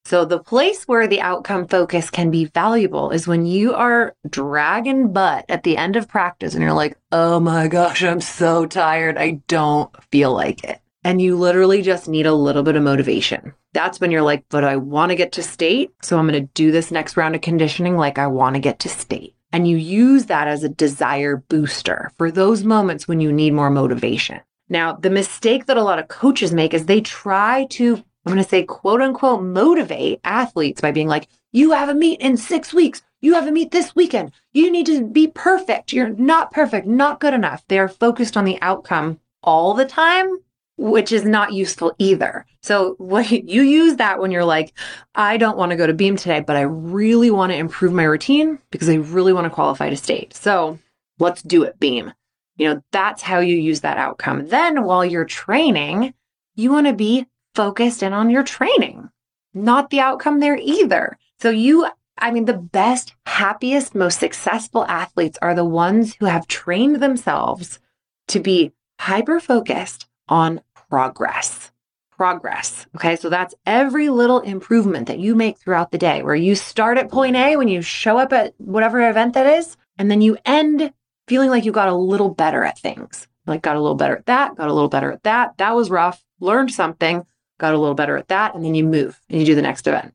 So 0.06 0.26
the 0.26 0.38
place 0.38 0.84
where 0.84 1.06
the 1.06 1.22
outcome 1.22 1.66
focus 1.66 2.10
can 2.10 2.30
be 2.30 2.44
valuable 2.44 3.10
is 3.10 3.26
when 3.26 3.46
you 3.46 3.72
are 3.72 4.14
dragging 4.28 5.14
butt 5.14 5.46
at 5.48 5.62
the 5.62 5.78
end 5.78 5.96
of 5.96 6.08
practice 6.08 6.52
and 6.52 6.62
you're 6.62 6.74
like, 6.74 6.98
oh 7.10 7.40
my 7.40 7.68
gosh, 7.68 8.02
I'm 8.02 8.20
so 8.20 8.66
tired. 8.66 9.16
I 9.16 9.40
don't 9.48 9.90
feel 10.12 10.34
like 10.34 10.62
it. 10.62 10.78
And 11.04 11.22
you 11.22 11.36
literally 11.36 11.80
just 11.80 12.06
need 12.06 12.26
a 12.26 12.34
little 12.34 12.62
bit 12.62 12.76
of 12.76 12.82
motivation. 12.82 13.54
That's 13.72 13.98
when 13.98 14.10
you're 14.10 14.22
like, 14.22 14.44
but 14.50 14.62
I 14.62 14.76
want 14.76 15.08
to 15.10 15.16
get 15.16 15.32
to 15.32 15.42
state. 15.42 15.90
So 16.02 16.18
I'm 16.18 16.28
going 16.28 16.46
to 16.46 16.52
do 16.52 16.70
this 16.70 16.90
next 16.90 17.16
round 17.16 17.34
of 17.34 17.40
conditioning 17.40 17.96
like 17.96 18.18
I 18.18 18.26
want 18.26 18.56
to 18.56 18.60
get 18.60 18.80
to 18.80 18.90
state. 18.90 19.34
And 19.52 19.66
you 19.66 19.76
use 19.78 20.26
that 20.26 20.48
as 20.48 20.64
a 20.64 20.68
desire 20.68 21.36
booster 21.36 22.10
for 22.18 22.30
those 22.30 22.62
moments 22.64 23.08
when 23.08 23.20
you 23.20 23.32
need 23.32 23.54
more 23.54 23.70
motivation. 23.70 24.40
Now, 24.68 24.94
the 24.94 25.10
mistake 25.10 25.66
that 25.66 25.76
a 25.76 25.82
lot 25.82 25.98
of 25.98 26.08
coaches 26.08 26.52
make 26.52 26.74
is 26.74 26.86
they 26.86 27.00
try 27.00 27.66
to, 27.70 27.96
I'm 27.96 28.32
going 28.32 28.42
to 28.42 28.48
say, 28.48 28.64
quote 28.64 29.02
unquote, 29.02 29.42
motivate 29.42 30.20
athletes 30.24 30.80
by 30.80 30.90
being 30.90 31.08
like, 31.08 31.28
you 31.52 31.72
have 31.72 31.88
a 31.88 31.94
meet 31.94 32.20
in 32.20 32.36
six 32.36 32.72
weeks. 32.72 33.02
You 33.20 33.34
have 33.34 33.46
a 33.46 33.52
meet 33.52 33.70
this 33.70 33.94
weekend. 33.94 34.32
You 34.52 34.70
need 34.70 34.86
to 34.86 35.06
be 35.06 35.28
perfect. 35.28 35.92
You're 35.92 36.10
not 36.10 36.50
perfect, 36.50 36.86
not 36.86 37.20
good 37.20 37.32
enough. 37.32 37.64
They 37.68 37.78
are 37.78 37.88
focused 37.88 38.36
on 38.36 38.44
the 38.44 38.60
outcome 38.60 39.20
all 39.42 39.74
the 39.74 39.86
time, 39.86 40.28
which 40.76 41.12
is 41.12 41.24
not 41.24 41.52
useful 41.52 41.94
either. 41.98 42.44
So 42.62 42.94
what 42.98 43.30
you 43.30 43.62
use 43.62 43.96
that 43.96 44.18
when 44.18 44.30
you're 44.30 44.44
like, 44.44 44.72
I 45.14 45.36
don't 45.36 45.56
want 45.56 45.70
to 45.70 45.76
go 45.76 45.86
to 45.86 45.94
beam 45.94 46.16
today, 46.16 46.40
but 46.40 46.56
I 46.56 46.62
really 46.62 47.30
want 47.30 47.52
to 47.52 47.58
improve 47.58 47.92
my 47.92 48.04
routine 48.04 48.58
because 48.70 48.88
I 48.88 48.94
really 48.94 49.32
want 49.32 49.44
to 49.44 49.50
qualify 49.50 49.90
to 49.90 49.96
state. 49.96 50.34
So 50.34 50.78
let's 51.18 51.42
do 51.42 51.62
it, 51.62 51.78
beam. 51.78 52.12
You 52.56 52.68
know, 52.68 52.82
that's 52.92 53.22
how 53.22 53.40
you 53.40 53.56
use 53.56 53.80
that 53.80 53.98
outcome. 53.98 54.46
Then 54.46 54.84
while 54.84 55.04
you're 55.04 55.24
training, 55.24 56.14
you 56.54 56.70
want 56.70 56.86
to 56.86 56.92
be 56.92 57.26
focused 57.54 58.02
in 58.02 58.12
on 58.12 58.30
your 58.30 58.42
training, 58.42 59.10
not 59.52 59.90
the 59.90 60.00
outcome 60.00 60.40
there 60.40 60.56
either. 60.56 61.18
So 61.40 61.50
you, 61.50 61.86
I 62.18 62.30
mean, 62.30 62.44
the 62.44 62.58
best, 62.58 63.14
happiest, 63.26 63.94
most 63.94 64.20
successful 64.20 64.84
athletes 64.86 65.38
are 65.42 65.54
the 65.54 65.64
ones 65.64 66.14
who 66.14 66.26
have 66.26 66.46
trained 66.46 67.02
themselves 67.02 67.80
to 68.28 68.40
be 68.40 68.72
hyper 69.00 69.40
focused 69.40 70.06
on 70.28 70.60
progress. 70.88 71.72
Progress. 72.16 72.86
Okay. 72.94 73.16
So 73.16 73.28
that's 73.28 73.56
every 73.66 74.08
little 74.08 74.38
improvement 74.40 75.08
that 75.08 75.18
you 75.18 75.34
make 75.34 75.58
throughout 75.58 75.90
the 75.90 75.98
day 75.98 76.22
where 76.22 76.36
you 76.36 76.54
start 76.54 76.96
at 76.98 77.10
point 77.10 77.34
A 77.34 77.56
when 77.56 77.66
you 77.66 77.82
show 77.82 78.18
up 78.18 78.32
at 78.32 78.54
whatever 78.58 79.08
event 79.08 79.34
that 79.34 79.46
is, 79.58 79.76
and 79.98 80.08
then 80.08 80.20
you 80.20 80.38
end 80.44 80.92
feeling 81.26 81.50
like 81.50 81.64
you 81.64 81.72
got 81.72 81.88
a 81.88 81.94
little 81.94 82.30
better 82.30 82.64
at 82.64 82.78
things. 82.78 83.28
Like, 83.46 83.62
got 83.62 83.76
a 83.76 83.80
little 83.80 83.96
better 83.96 84.16
at 84.16 84.26
that, 84.26 84.56
got 84.56 84.68
a 84.68 84.72
little 84.72 84.88
better 84.88 85.12
at 85.12 85.22
that. 85.24 85.58
That 85.58 85.74
was 85.74 85.90
rough, 85.90 86.24
learned 86.40 86.72
something, 86.72 87.26
got 87.58 87.74
a 87.74 87.78
little 87.78 87.94
better 87.94 88.16
at 88.16 88.28
that. 88.28 88.54
And 88.54 88.64
then 88.64 88.74
you 88.74 88.84
move 88.84 89.20
and 89.28 89.38
you 89.38 89.46
do 89.46 89.54
the 89.54 89.62
next 89.62 89.86
event. 89.86 90.14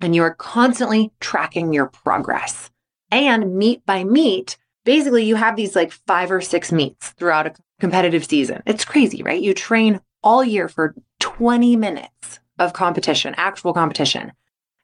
And 0.00 0.14
you 0.14 0.22
are 0.22 0.34
constantly 0.34 1.12
tracking 1.20 1.72
your 1.72 1.86
progress. 1.86 2.70
And 3.10 3.56
meet 3.56 3.84
by 3.84 4.04
meet, 4.04 4.56
basically, 4.84 5.24
you 5.24 5.36
have 5.36 5.54
these 5.54 5.76
like 5.76 5.92
five 5.92 6.30
or 6.30 6.40
six 6.40 6.72
meets 6.72 7.10
throughout 7.10 7.46
a 7.46 7.54
competitive 7.78 8.24
season. 8.24 8.62
It's 8.66 8.86
crazy, 8.86 9.22
right? 9.22 9.40
You 9.40 9.52
train 9.52 10.00
all 10.22 10.42
year 10.42 10.68
for 10.68 10.94
20 11.20 11.76
minutes 11.76 12.40
of 12.58 12.72
competition, 12.72 13.34
actual 13.36 13.74
competition. 13.74 14.32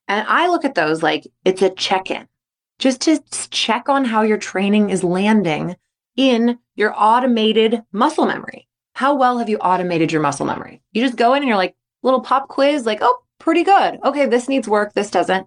And 0.08 0.26
I 0.28 0.48
look 0.48 0.64
at 0.64 0.74
those 0.74 1.02
like 1.02 1.26
it's 1.44 1.62
a 1.62 1.70
check 1.70 2.10
in, 2.10 2.28
just 2.78 3.00
to 3.02 3.20
check 3.50 3.88
on 3.88 4.04
how 4.04 4.22
your 4.22 4.38
training 4.38 4.90
is 4.90 5.04
landing 5.04 5.76
in 6.16 6.58
your 6.74 6.94
automated 6.96 7.82
muscle 7.92 8.26
memory. 8.26 8.68
How 8.94 9.14
well 9.14 9.38
have 9.38 9.48
you 9.48 9.58
automated 9.58 10.10
your 10.10 10.22
muscle 10.22 10.46
memory? 10.46 10.82
You 10.92 11.02
just 11.02 11.16
go 11.16 11.34
in 11.34 11.42
and 11.42 11.48
you're 11.48 11.56
like, 11.56 11.76
little 12.02 12.20
pop 12.20 12.48
quiz, 12.48 12.86
like, 12.86 12.98
oh, 13.00 13.22
pretty 13.38 13.64
good. 13.64 13.98
Okay, 14.04 14.26
this 14.26 14.48
needs 14.48 14.68
work, 14.68 14.92
this 14.94 15.10
doesn't. 15.10 15.46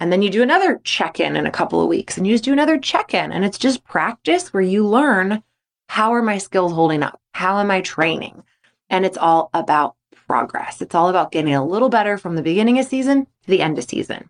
And 0.00 0.12
then 0.12 0.22
you 0.22 0.30
do 0.30 0.42
another 0.42 0.80
check 0.84 1.18
in 1.18 1.36
in 1.36 1.46
a 1.46 1.50
couple 1.50 1.80
of 1.80 1.88
weeks 1.88 2.16
and 2.16 2.26
you 2.26 2.34
just 2.34 2.44
do 2.44 2.52
another 2.52 2.78
check 2.78 3.14
in. 3.14 3.32
And 3.32 3.44
it's 3.44 3.58
just 3.58 3.84
practice 3.84 4.52
where 4.52 4.62
you 4.62 4.86
learn 4.86 5.42
how 5.88 6.12
are 6.12 6.22
my 6.22 6.38
skills 6.38 6.72
holding 6.72 7.02
up? 7.02 7.20
How 7.32 7.58
am 7.58 7.70
I 7.70 7.80
training? 7.80 8.42
And 8.90 9.04
it's 9.04 9.18
all 9.18 9.50
about 9.54 9.96
progress. 10.26 10.80
It's 10.82 10.94
all 10.94 11.08
about 11.08 11.32
getting 11.32 11.54
a 11.54 11.64
little 11.64 11.88
better 11.88 12.18
from 12.18 12.36
the 12.36 12.42
beginning 12.42 12.78
of 12.78 12.86
season 12.86 13.24
to 13.24 13.50
the 13.50 13.62
end 13.62 13.78
of 13.78 13.84
season. 13.84 14.28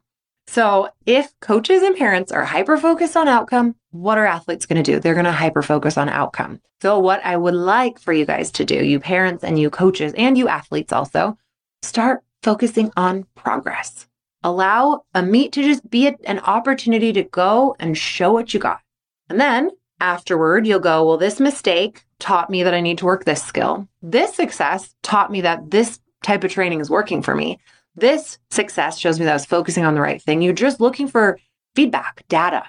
So 0.50 0.88
if 1.04 1.30
coaches 1.40 1.82
and 1.82 1.94
parents 1.94 2.32
are 2.32 2.42
hyper 2.42 2.78
focused 2.78 3.18
on 3.18 3.28
outcome, 3.28 3.74
what 3.90 4.16
are 4.16 4.24
athletes 4.24 4.64
going 4.64 4.82
to 4.82 4.92
do? 4.92 4.98
They're 4.98 5.12
going 5.12 5.26
to 5.26 5.30
hyper 5.32 5.60
focus 5.60 5.98
on 5.98 6.08
outcome. 6.08 6.62
So 6.80 6.98
what 6.98 7.20
I 7.22 7.36
would 7.36 7.54
like 7.54 8.00
for 8.00 8.14
you 8.14 8.24
guys 8.24 8.50
to 8.52 8.64
do, 8.64 8.82
you 8.82 8.98
parents 8.98 9.44
and 9.44 9.58
you 9.58 9.68
coaches 9.68 10.14
and 10.16 10.38
you 10.38 10.48
athletes 10.48 10.90
also, 10.90 11.36
start 11.82 12.22
focusing 12.42 12.90
on 12.96 13.26
progress. 13.34 14.08
Allow 14.42 15.02
a 15.12 15.22
meet 15.22 15.52
to 15.52 15.62
just 15.62 15.88
be 15.90 16.06
an 16.24 16.38
opportunity 16.38 17.12
to 17.12 17.24
go 17.24 17.76
and 17.78 17.98
show 17.98 18.32
what 18.32 18.54
you 18.54 18.58
got. 18.58 18.80
And 19.28 19.38
then 19.38 19.70
afterward, 20.00 20.66
you'll 20.66 20.80
go, 20.80 21.06
well, 21.06 21.18
this 21.18 21.40
mistake 21.40 22.06
taught 22.20 22.48
me 22.48 22.62
that 22.62 22.72
I 22.72 22.80
need 22.80 22.96
to 22.98 23.04
work 23.04 23.26
this 23.26 23.42
skill. 23.42 23.86
This 24.00 24.34
success 24.34 24.94
taught 25.02 25.30
me 25.30 25.42
that 25.42 25.70
this 25.70 26.00
type 26.22 26.42
of 26.42 26.50
training 26.50 26.80
is 26.80 26.88
working 26.88 27.20
for 27.20 27.34
me. 27.34 27.58
This 27.98 28.38
success 28.50 28.96
shows 28.96 29.18
me 29.18 29.24
that 29.24 29.32
I 29.32 29.34
was 29.34 29.44
focusing 29.44 29.84
on 29.84 29.94
the 29.94 30.00
right 30.00 30.22
thing. 30.22 30.40
You're 30.40 30.52
just 30.52 30.80
looking 30.80 31.08
for 31.08 31.38
feedback, 31.74 32.22
data. 32.28 32.64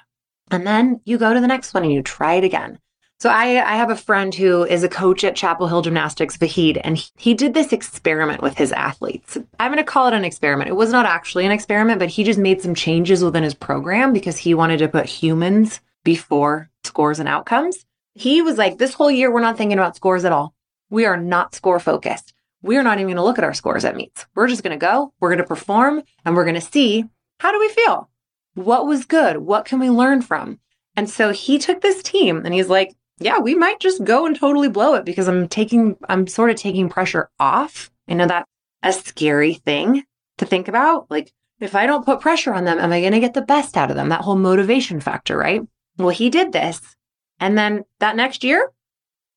And 0.50 0.65
then 0.65 1.01
you 1.05 1.19
go 1.19 1.36
to 1.36 1.39
the 1.39 1.45
next 1.45 1.71
one 1.74 1.83
and 1.83 1.93
you 1.93 2.01
try 2.01 2.36
it 2.36 2.43
again. 2.43 2.79
So 3.19 3.29
I, 3.29 3.62
I 3.63 3.75
have 3.75 3.91
a 3.91 3.95
friend 3.95 4.33
who 4.33 4.63
is 4.63 4.83
a 4.83 4.89
coach 4.89 5.24
at 5.24 5.36
Chapel 5.36 5.67
Hill 5.67 5.83
Gymnastics, 5.83 6.38
Vahid, 6.38 6.81
and 6.83 6.98
he, 6.98 7.09
he 7.17 7.33
did 7.36 7.53
this 7.53 7.74
experiment 7.74 8.41
with 8.41 8.57
his 8.57 8.71
athletes. 8.71 9.38
I'm 9.59 9.71
going 9.71 9.77
to 9.77 9.83
call 9.83 10.07
it 10.07 10.15
an 10.15 10.25
experiment. 10.25 10.69
It 10.69 10.75
was 10.75 10.91
not 10.91 11.05
actually 11.05 11.45
an 11.45 11.51
experiment, 11.51 12.00
but 12.00 12.09
he 12.09 12.24
just 12.24 12.39
made 12.39 12.62
some 12.62 12.74
changes 12.74 13.24
within 13.24 13.43
his 13.43 13.53
program 13.53 14.13
because 14.13 14.38
he 14.38 14.55
wanted 14.55 14.77
to 14.77 14.88
put 14.88 15.05
humans 15.05 15.79
before 16.03 16.71
scores 16.86 17.19
and 17.19 17.29
outcomes. 17.29 17.86
He 18.15 18.41
was 18.41 18.57
like, 18.57 18.79
this 18.79 18.95
whole 18.95 19.12
year, 19.12 19.31
we're 19.31 19.41
not 19.41 19.57
thinking 19.57 19.77
about 19.77 19.95
scores 19.95 20.25
at 20.25 20.31
all. 20.31 20.55
We 20.89 21.05
are 21.05 21.17
not 21.17 21.53
score 21.53 21.79
focused. 21.79 22.33
We're 22.62 22.84
not 22.84 22.98
even 22.98 23.08
going 23.08 23.18
to 23.18 23.24
look 23.24 23.38
at 23.38 23.44
our 23.44 23.54
scores 23.54 23.86
at 23.86 23.96
meets. 23.96 24.25
We're 24.36 24.48
just 24.48 24.63
going 24.63 24.78
to 24.78 24.86
go, 24.86 25.13
we're 25.20 25.30
going 25.30 25.38
to 25.39 25.44
perform, 25.46 26.04
and 26.25 26.36
we're 26.36 26.46
going 26.46 26.56
to 26.56 26.62
see 26.62 27.06
how 27.39 27.51
do 27.51 27.60
we 27.60 27.70
feel? 27.70 28.10
What 28.56 28.86
was 28.86 29.06
good? 29.06 29.38
What 29.38 29.66
can 29.66 29.80
we 29.80 29.89
learn 29.89 30.22
from? 30.22 30.60
And 30.96 31.10
so 31.10 31.32
he 31.32 31.58
took 31.58 31.82
this 31.82 32.04
team 32.04 32.42
and 32.44 32.54
he's 32.54 32.68
like, 32.68 32.94
yeah, 33.20 33.39
we 33.39 33.56
might 33.56 33.80
just 33.80 34.04
go 34.04 34.25
and 34.25 34.38
totally 34.38 34.70
blow 34.70 34.96
it 34.96 35.06
because 35.06 35.28
I'm 35.28 35.48
taking, 35.48 35.96
I'm 36.10 36.28
sort 36.28 36.50
of 36.50 36.58
taking 36.58 36.89
pressure 36.89 37.30
off. 37.39 37.89
I 38.08 38.16
know 38.16 38.28
that's 38.28 38.50
a 38.84 38.92
scary 38.92 39.54
thing 39.54 40.04
to 40.38 40.46
think 40.46 40.68
about. 40.68 41.10
Like, 41.10 41.32
if 41.60 41.75
I 41.75 41.86
don't 41.86 42.06
put 42.06 42.22
pressure 42.22 42.54
on 42.54 42.66
them, 42.66 42.80
am 42.80 42.92
I 42.92 43.01
going 43.01 43.13
to 43.13 43.20
get 43.20 43.34
the 43.34 43.42
best 43.42 43.78
out 43.78 43.89
of 43.89 43.96
them? 43.96 44.10
That 44.10 44.22
whole 44.22 44.38
motivation 44.38 45.00
factor, 45.00 45.38
right? 45.38 45.62
Well, 45.98 46.10
he 46.10 46.30
did 46.30 46.51
this. 46.51 46.96
And 47.39 47.58
then 47.58 47.86
that 48.00 48.16
next 48.16 48.44
year, 48.44 48.72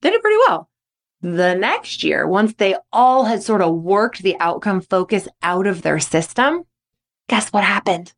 they 0.01 0.11
did 0.11 0.23
pretty 0.23 0.39
well. 0.49 0.69
The 1.23 1.55
next 1.55 2.03
year, 2.03 2.27
once 2.27 2.55
they 2.55 2.75
all 2.93 3.25
had 3.25 3.45
sort 3.45 3.63
of 3.63 3.77
worked 3.77 4.23
the 4.23 4.37
outcome 4.41 4.81
focus 4.81 5.29
out 5.41 5.69
of 5.69 5.83
their 5.83 6.01
system, 6.01 6.65
guess 7.29 7.53
what 7.53 7.63
happened? 7.63 8.13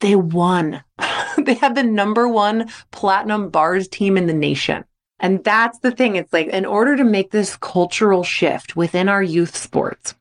They 0.00 0.16
won. 0.16 0.82
they 1.36 1.52
had 1.52 1.74
the 1.74 1.82
number 1.82 2.26
one 2.26 2.70
platinum 2.92 3.50
bars 3.50 3.88
team 3.88 4.16
in 4.16 4.26
the 4.26 4.32
nation. 4.32 4.84
And 5.18 5.44
that's 5.44 5.80
the 5.80 5.90
thing. 5.90 6.16
It's 6.16 6.32
like, 6.32 6.46
in 6.46 6.64
order 6.64 6.96
to 6.96 7.04
make 7.04 7.30
this 7.30 7.58
cultural 7.58 8.24
shift 8.24 8.74
within 8.74 9.10
our 9.10 9.22
youth 9.22 9.54
sports, 9.54 10.14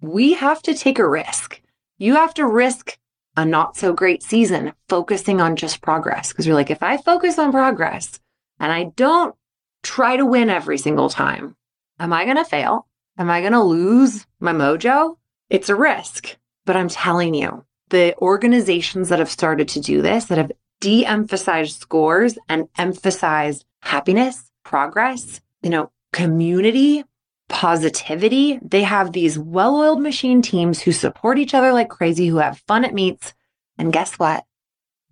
we 0.00 0.32
have 0.32 0.62
to 0.62 0.74
take 0.74 0.98
a 0.98 1.06
risk. 1.06 1.60
You 1.98 2.14
have 2.14 2.32
to 2.34 2.46
risk 2.46 2.96
a 3.36 3.44
not 3.44 3.76
so 3.76 3.92
great 3.92 4.22
season 4.22 4.72
focusing 4.88 5.42
on 5.42 5.56
just 5.56 5.82
progress. 5.82 6.32
Cause 6.32 6.46
you're 6.46 6.54
like, 6.54 6.70
if 6.70 6.82
I 6.82 6.96
focus 6.96 7.38
on 7.38 7.52
progress 7.52 8.18
and 8.58 8.72
I 8.72 8.84
don't 8.96 9.34
try 9.82 10.16
to 10.16 10.24
win 10.24 10.48
every 10.48 10.78
single 10.78 11.10
time, 11.10 11.54
am 11.98 12.12
I 12.12 12.24
going 12.24 12.36
to 12.36 12.44
fail? 12.44 12.86
Am 13.18 13.30
I 13.30 13.40
going 13.40 13.52
to 13.52 13.62
lose 13.62 14.26
my 14.40 14.52
mojo? 14.52 15.16
It's 15.48 15.68
a 15.68 15.76
risk. 15.76 16.36
But 16.64 16.76
I'm 16.76 16.88
telling 16.88 17.34
you, 17.34 17.64
the 17.90 18.16
organizations 18.18 19.08
that 19.08 19.18
have 19.18 19.30
started 19.30 19.68
to 19.68 19.80
do 19.80 20.02
this, 20.02 20.26
that 20.26 20.38
have 20.38 20.52
de 20.80 21.06
emphasized 21.06 21.80
scores 21.80 22.36
and 22.48 22.68
emphasized 22.76 23.64
happiness, 23.80 24.50
progress, 24.64 25.40
you 25.62 25.70
know, 25.70 25.90
community, 26.12 27.04
positivity. 27.48 28.58
They 28.62 28.82
have 28.82 29.12
these 29.12 29.38
well 29.38 29.76
oiled 29.76 30.02
machine 30.02 30.42
teams 30.42 30.82
who 30.82 30.92
support 30.92 31.38
each 31.38 31.54
other 31.54 31.72
like 31.72 31.88
crazy, 31.88 32.26
who 32.26 32.38
have 32.38 32.62
fun 32.66 32.84
at 32.84 32.94
meets. 32.94 33.32
And 33.78 33.92
guess 33.92 34.18
what? 34.18 34.44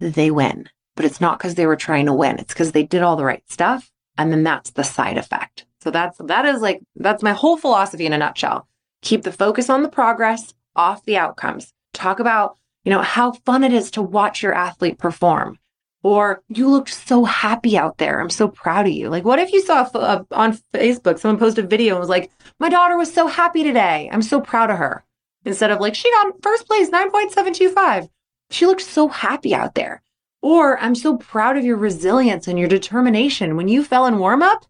They 0.00 0.30
win. 0.30 0.68
But 0.96 1.04
it's 1.04 1.20
not 1.20 1.38
because 1.38 1.54
they 1.54 1.66
were 1.66 1.76
trying 1.76 2.06
to 2.06 2.12
win. 2.12 2.38
It's 2.38 2.52
because 2.52 2.72
they 2.72 2.84
did 2.84 3.02
all 3.02 3.16
the 3.16 3.24
right 3.24 3.42
stuff. 3.48 3.90
And 4.16 4.32
then 4.32 4.42
that's 4.42 4.70
the 4.70 4.84
side 4.84 5.18
effect. 5.18 5.66
So 5.84 5.90
that's, 5.90 6.16
that 6.18 6.46
is 6.46 6.62
like, 6.62 6.80
that's 6.96 7.22
my 7.22 7.34
whole 7.34 7.58
philosophy 7.58 8.06
in 8.06 8.14
a 8.14 8.18
nutshell. 8.18 8.66
Keep 9.02 9.22
the 9.22 9.32
focus 9.32 9.68
on 9.68 9.82
the 9.82 9.88
progress 9.90 10.54
off 10.74 11.04
the 11.04 11.18
outcomes. 11.18 11.74
Talk 11.92 12.20
about, 12.20 12.56
you 12.84 12.90
know, 12.90 13.02
how 13.02 13.32
fun 13.32 13.62
it 13.62 13.72
is 13.74 13.90
to 13.92 14.02
watch 14.02 14.42
your 14.42 14.54
athlete 14.54 14.98
perform. 14.98 15.58
Or 16.02 16.42
you 16.48 16.70
looked 16.70 16.88
so 16.88 17.24
happy 17.24 17.76
out 17.76 17.98
there. 17.98 18.18
I'm 18.18 18.30
so 18.30 18.48
proud 18.48 18.86
of 18.86 18.94
you. 18.94 19.10
Like, 19.10 19.26
what 19.26 19.38
if 19.38 19.52
you 19.52 19.60
saw 19.60 19.86
uh, 19.94 20.24
on 20.30 20.58
Facebook 20.72 21.18
someone 21.18 21.38
posted 21.38 21.66
a 21.66 21.68
video 21.68 21.94
and 21.94 22.00
was 22.00 22.08
like, 22.08 22.30
my 22.58 22.70
daughter 22.70 22.96
was 22.96 23.12
so 23.12 23.26
happy 23.26 23.62
today. 23.62 24.08
I'm 24.10 24.22
so 24.22 24.40
proud 24.40 24.70
of 24.70 24.78
her. 24.78 25.04
Instead 25.44 25.70
of 25.70 25.80
like, 25.80 25.94
she 25.94 26.10
got 26.12 26.42
first 26.42 26.66
place, 26.66 26.88
9.725. 26.88 28.08
She 28.50 28.64
looked 28.64 28.80
so 28.80 29.08
happy 29.08 29.54
out 29.54 29.74
there. 29.74 30.02
Or 30.40 30.78
I'm 30.78 30.94
so 30.94 31.18
proud 31.18 31.58
of 31.58 31.64
your 31.64 31.76
resilience 31.76 32.48
and 32.48 32.58
your 32.58 32.68
determination. 32.68 33.56
When 33.56 33.68
you 33.68 33.84
fell 33.84 34.06
in 34.06 34.18
warm 34.18 34.42
up, 34.42 34.64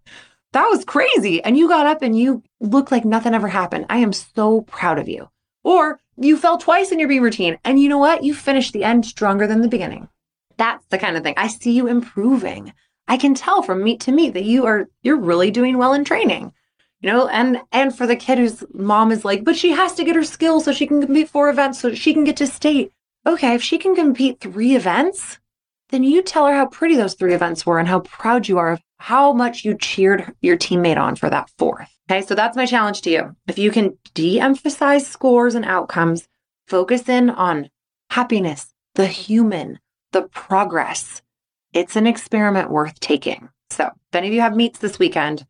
that 0.55 0.69
was 0.69 0.85
crazy. 0.85 1.43
And 1.43 1.59
you 1.59 1.69
got 1.69 1.87
up 1.87 2.01
and 2.01 2.17
you 2.19 2.43
looked 2.61 2.93
like 2.93 3.05
nothing 3.05 3.35
ever 3.35 3.49
happened. 3.49 3.87
I 3.91 3.99
am 3.99 4.13
so 4.13 4.63
proud 4.63 4.99
of 4.99 5.09
you. 5.09 5.29
Or 5.65 6.01
you 6.17 6.37
fell 6.37 6.59
twice 6.59 6.93
in 6.93 6.99
your 7.01 7.09
B 7.09 7.19
routine. 7.19 7.59
And 7.65 7.81
you 7.81 7.89
know 7.89 7.99
what? 7.99 8.23
You 8.23 8.35
finished 8.35 8.73
the 8.73 8.85
end 8.85 9.05
stronger 9.05 9.47
than 9.49 9.63
the 9.63 9.69
beginning. 9.69 10.09
That's 10.57 10.87
the 10.87 10.99
kind 10.99 11.17
of 11.17 11.25
thing. 11.25 11.35
I 11.37 11.49
see 11.49 11.73
you 11.73 11.89
improving. 11.89 12.73
I 13.09 13.17
can 13.17 13.35
tell 13.35 13.63
from 13.63 13.83
meet 13.83 14.01
to 14.01 14.13
meet 14.13 14.35
that 14.35 14.45
you 14.45 14.65
are 14.65 14.89
you're 15.03 15.19
really 15.19 15.51
doing 15.51 15.77
well 15.77 15.93
in 15.93 16.05
training. 16.05 16.53
You 17.01 17.11
know, 17.11 17.27
and 17.29 17.59
and 17.73 17.95
for 17.95 18.07
the 18.07 18.17
kid 18.17 18.39
whose 18.39 18.63
mom 18.73 19.11
is 19.11 19.25
like, 19.25 19.45
but 19.45 19.57
she 19.57 19.73
has 19.73 19.95
to 19.95 20.05
get 20.05 20.17
her 20.17 20.25
skills 20.25 20.65
so 20.65 20.73
she 20.73 20.87
can 20.87 21.01
compete 21.01 21.29
four 21.29 21.51
events 21.51 21.81
so 21.81 21.95
she 21.95 22.15
can 22.15 22.23
get 22.23 22.37
to 22.37 22.47
state. 22.47 22.93
Okay, 23.27 23.55
if 23.55 23.63
she 23.63 23.77
can 23.77 23.97
compete 23.97 24.41
three 24.41 24.77
events, 24.77 25.41
then 25.89 26.05
you 26.05 26.23
tell 26.23 26.47
her 26.47 26.55
how 26.55 26.67
pretty 26.67 26.95
those 26.95 27.15
three 27.15 27.35
events 27.35 27.67
were 27.67 27.79
and 27.81 27.89
how 27.89 28.01
proud 28.01 28.47
you 28.47 28.59
are 28.59 28.73
of 28.73 28.83
how 28.99 29.33
much 29.33 29.65
you 29.65 29.77
cheered 29.77 30.33
your 30.41 30.57
teammate 30.57 30.97
on 30.97 31.17
for 31.17 31.29
that 31.31 31.51
fourth. 31.59 31.91
Okay, 32.11 32.23
so 32.23 32.35
that's 32.35 32.57
my 32.57 32.67
challenge 32.67 33.03
to 33.03 33.11
you. 33.11 33.37
If 33.49 33.59
you 33.59 33.71
can 33.71 33.99
de 34.15 34.41
emphasize 34.41 35.07
scores 35.07 35.55
and 35.55 35.65
outcomes, 35.65 36.29
focus 36.67 37.09
in 37.09 37.31
on 37.31 37.71
happiness, 38.11 38.75
the 38.95 39.07
human, 39.07 39.79
the 40.13 40.23
progress. 40.23 41.23
It's 41.73 41.97
an 41.97 42.07
experiment 42.07 42.71
worth 42.71 43.01
taking. 43.01 43.49
So, 43.71 43.87
if 43.87 44.15
any 44.15 44.29
of 44.29 44.35
you 44.35 44.41
have 44.41 44.55
meets 44.55 44.79
this 44.79 44.99
weekend, 44.99 45.47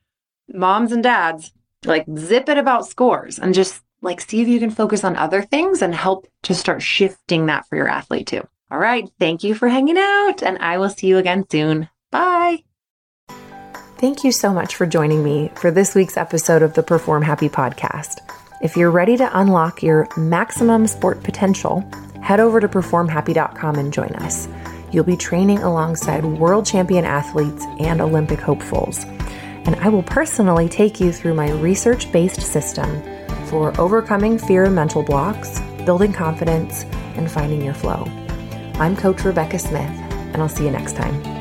moms 0.48 0.92
and 0.92 1.02
dads, 1.02 1.52
like 1.84 2.06
zip 2.16 2.48
it 2.48 2.56
about 2.56 2.86
scores 2.86 3.38
and 3.38 3.52
just 3.52 3.82
like 4.00 4.20
see 4.20 4.40
if 4.40 4.48
you 4.48 4.58
can 4.58 4.70
focus 4.70 5.04
on 5.04 5.16
other 5.16 5.42
things 5.42 5.82
and 5.82 5.94
help 5.94 6.26
to 6.42 6.54
start 6.54 6.82
shifting 6.82 7.46
that 7.46 7.66
for 7.66 7.76
your 7.76 7.88
athlete 7.88 8.26
too. 8.26 8.46
All 8.70 8.78
right. 8.78 9.08
Thank 9.18 9.44
you 9.44 9.54
for 9.54 9.68
hanging 9.68 9.98
out, 9.98 10.42
and 10.42 10.58
I 10.58 10.78
will 10.78 10.90
see 10.90 11.06
you 11.06 11.18
again 11.18 11.44
soon. 11.50 11.88
Bye. 12.10 12.64
Thank 13.96 14.24
you 14.24 14.32
so 14.32 14.52
much 14.52 14.76
for 14.76 14.86
joining 14.86 15.22
me 15.22 15.50
for 15.54 15.70
this 15.70 15.94
week's 15.94 16.16
episode 16.16 16.62
of 16.62 16.74
the 16.74 16.82
Perform 16.82 17.22
Happy 17.22 17.48
podcast. 17.48 18.18
If 18.60 18.76
you're 18.76 18.90
ready 18.90 19.16
to 19.16 19.38
unlock 19.38 19.82
your 19.82 20.08
maximum 20.16 20.86
sport 20.86 21.22
potential, 21.22 21.84
head 22.20 22.40
over 22.40 22.60
to 22.60 22.68
performhappy.com 22.68 23.76
and 23.76 23.92
join 23.92 24.10
us. 24.16 24.48
You'll 24.90 25.04
be 25.04 25.16
training 25.16 25.58
alongside 25.58 26.24
world 26.24 26.66
champion 26.66 27.04
athletes 27.04 27.64
and 27.78 28.00
Olympic 28.00 28.40
hopefuls. 28.40 29.04
and 29.66 29.76
I 29.76 29.88
will 29.88 30.02
personally 30.02 30.68
take 30.68 31.00
you 31.00 31.10
through 31.10 31.34
my 31.34 31.50
research 31.52 32.12
based 32.12 32.42
system 32.42 33.02
for 33.46 33.78
overcoming 33.80 34.38
fear 34.38 34.64
and 34.64 34.74
mental 34.74 35.02
blocks, 35.02 35.60
building 35.86 36.12
confidence, 36.12 36.84
and 37.16 37.30
finding 37.30 37.62
your 37.62 37.74
flow. 37.74 38.04
I'm 38.74 38.94
Coach 38.96 39.24
Rebecca 39.24 39.58
Smith, 39.58 39.90
and 40.34 40.36
I'll 40.36 40.48
see 40.48 40.64
you 40.64 40.70
next 40.70 40.96
time. 40.96 41.33